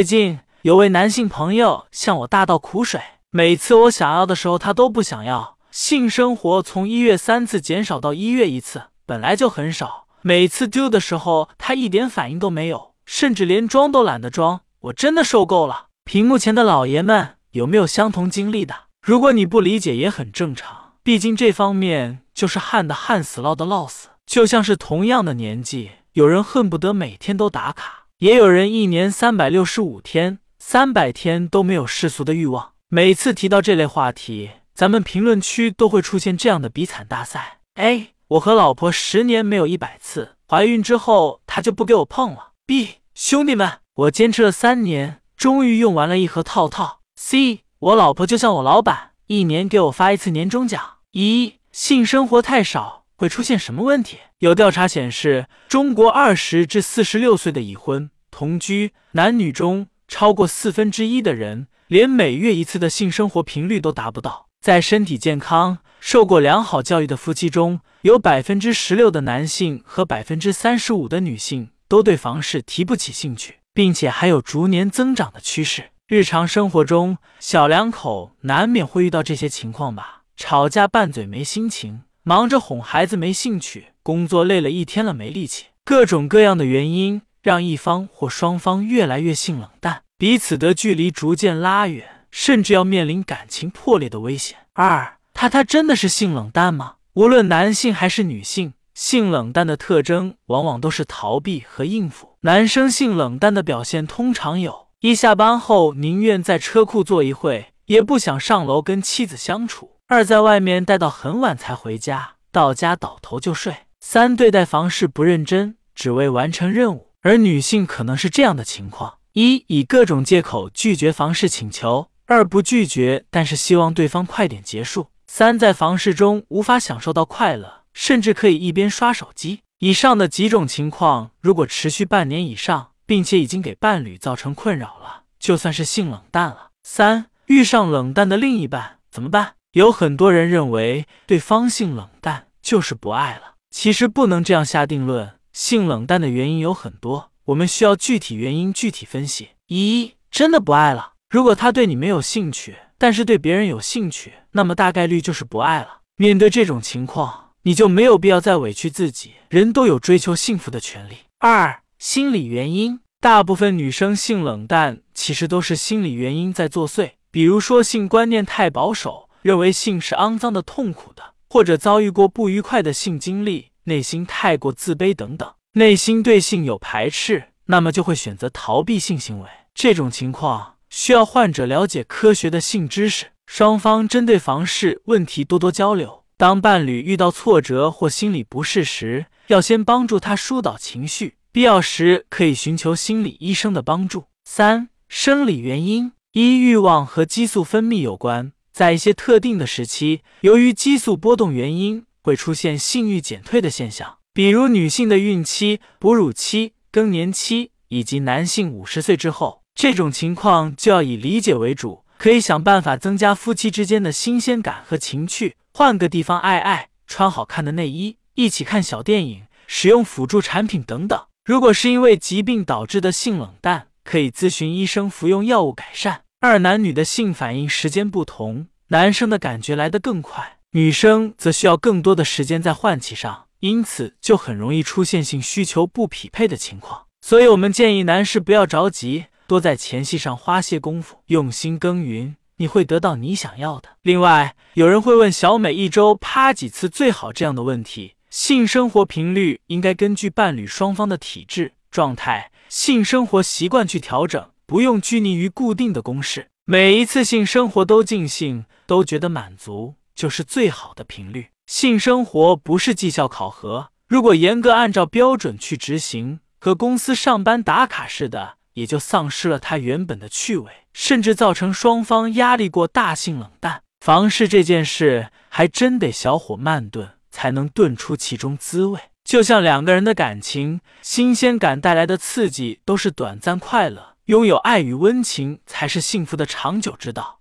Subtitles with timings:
[0.00, 5.58] 最近有位男性朋友向我大倒苦水，每次我想要的时候，他都不想要。
[5.70, 10.06] 性生活从一月三次减少到一月一次，本来就很少。
[10.22, 14.62] 每次丢的时候，他一点反应都没有，甚至连装都懒得装。
[14.84, 15.88] 我真的受够了。
[16.06, 18.74] 屏幕前的老爷们，有没有相同经历的？
[19.02, 20.94] 如果你不理解，也很正常。
[21.02, 24.08] 毕竟这方面就是旱的旱死，涝的涝死。
[24.24, 32.72] 就像是同样的年纪，有人恨不得每天都打卡，也有人一年三百六十五天、三百天都没有世俗的欲望。
[32.90, 50.98] 每次提到这类话题，咱们评论区都会出现这样的比惨大赛：A，我和老婆十年没有一百次，怀孕之后她就不给我碰了；B，兄弟们，我坚持了三年，终于用完了一盒套套；C，我老婆就像我老板，一年给我发一次年终奖。
[51.12, 54.16] 一，性生活太少会出现什么问题？
[54.38, 64.46] 有调查显示，中国二十至四十六岁的已婚同居男女中，超过四分之一的人连每月一次的性生活频率都达不到。
[64.62, 75.90] 在身体健康、受过良好教育的夫妻中，有百分之十六的男性和百分之三十五的女性都对房事提不起兴趣，并且还有逐年增长的趋势。
[76.08, 80.22] 日常生活中，小两口难免会遇到这些情况吧？
[80.38, 92.20] 吵架拌嘴没心情，忙着哄孩子没兴趣，工作累了一天了没力气，各种各样的原因让一方或双方越来越性冷淡，彼此的距离逐渐拉远。
[92.30, 94.56] 甚至要面临感情破裂的危险。
[94.74, 96.94] 二，他他真的是性冷淡吗？
[97.14, 102.36] 无论男性还是女性，性冷淡的特征往往都是逃避和应付。
[102.42, 117.12] 男生性冷淡的表现通常有：一下班后宁愿在车库坐一会，也不想上楼跟妻子相处；二在外面待到很晚才回家，到家倒头就睡；三对待房事不认真，只为完成任务。
[117.20, 122.08] 而女性可能是这样的情况：一以各种借口拒绝房事请求。
[122.26, 125.06] 二不拒绝，但是希望对方快点结束。
[125.28, 129.60] 三在房事中无法享受到快乐，甚至可以一边刷手机。
[129.78, 136.70] 以上的几种情况，如果持续半年以上，并且已经给伴侣造成困扰了，就算是性冷淡了。
[136.82, 139.54] 三遇上冷淡的另一半怎么办？
[139.72, 145.30] 有很多人认为对方性冷淡就是不爱了，其实不能这样下定论。
[145.52, 149.50] 性冷淡的原因有很多，我们需要具体原因具体分析。
[149.68, 151.12] 一真的不爱了。
[151.28, 156.00] 如果他对你没有兴趣，但是对别人有兴趣，那么大概率就是不爱了。
[156.16, 159.34] 面对这种情况，你就没有必要再委屈自己。
[159.48, 161.18] 人都有追求幸福的权利。
[161.38, 167.12] 二、心理原因，大部分女生性冷淡，其实都是心理原因在作祟。
[167.30, 179.48] 比如说性观念太保守，认为性是肮脏的、痛苦的，或者遭遇过不愉快的性经历，内心太过自卑等等，内心对性有排斥，那么就会选择逃避性行为。
[179.74, 180.76] 这种情况。
[180.90, 186.24] 需要患者了解科学的性知识，双方针对房事问题多多交流。
[186.36, 194.24] 当伴侣遇到挫折或心理不适时，要先帮助他疏导情绪，必要时可以寻求心理医生的帮助。
[194.44, 198.50] 三、生理原因一欲望和激素分泌有关，
[198.80, 209.60] 在一些特定的时期，由于激素波动原因，会出现性欲减退的现象，比如女性的孕期、哺乳期、更年期，以及男性五十岁之后。
[209.74, 221.22] 这种情况就要以理解为主，可以想办法增加夫妻之间的新鲜感和情趣，换个地方爱爱，穿好看的内衣，一起看小电影，使用辅助产品等等。
[221.44, 226.22] 如果是因为疾病导致的性冷淡，可以咨询医生服用药物改善。
[226.42, 237.02] 二男女的性反应时间不同，男生的感觉来得更快，女生则需要更多的时间在换气上，因此就很容易出现性需求不匹配的情况。
[237.20, 239.26] 所以我们建议男士不要着急。
[239.46, 243.90] 多在前戏上花些功夫，用心耕耘，你会得到你想要的。
[244.00, 248.14] 另外，有人会问小美一周趴几次最好这样的问题。
[248.30, 256.46] 性生活频率应该根据伴侣双方的体质、状态、性生活习惯去调整，不用拘泥于固定的公式。
[256.64, 261.48] 每一次性生活都尽兴，都觉得满足，就是最好的频率。
[261.66, 268.58] 性生活不是绩效考核，如果严格按照标准去执行，和公司上班打卡似的。
[268.74, 273.82] 也就丧失了它原本的趣味，甚至造成双方压力过大、性冷淡。
[273.98, 279.00] 房事这件事还真得小火慢炖，才能炖出其中滋味。
[279.24, 287.39] 就像两个人的感情，新鲜感带来的刺激都是短暂快乐，拥有爱与温情才是幸福的长久之道。